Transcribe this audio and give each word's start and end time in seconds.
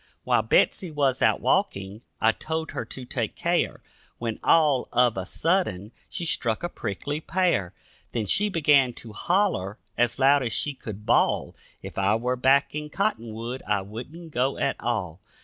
While 0.23 0.41
Betsy 0.41 0.89
was 0.89 1.21
out 1.21 1.41
walking 1.41 2.01
I 2.19 2.31
told 2.31 2.71
her 2.71 2.85
to 2.85 3.05
take 3.05 3.35
care, 3.35 3.83
When 4.17 4.39
all 4.43 4.89
of 4.91 5.15
a 5.15 5.27
sudden 5.27 5.91
she 6.09 6.25
struck 6.25 6.63
a 6.63 6.69
prickly 6.69 7.19
pear, 7.21 7.75
Then 8.11 8.25
she 8.25 8.49
began 8.49 8.93
to 8.93 9.13
hollow 9.13 9.77
as 9.99 10.17
loud 10.17 10.41
as 10.43 10.53
she 10.53 10.73
could 10.73 11.05
bawl, 11.05 11.55
If 11.83 11.99
I 11.99 12.15
were 12.15 12.35
back 12.35 12.73
in 12.73 12.89
Cottonwood, 12.89 13.61
I 13.67 13.81
wouldn't 13.83 14.31
go 14.31 14.57
at 14.57 14.75
all. 14.79 15.21